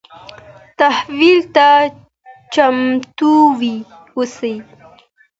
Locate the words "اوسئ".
4.15-4.53